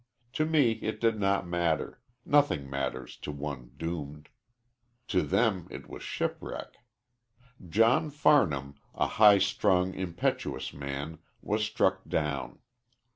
[0.33, 4.29] To me it did not matter nothing matters to one doomed.
[5.09, 6.77] To them it was shipwreck.
[7.69, 12.61] John Farnham, a high strung, impetuous man, was struck down.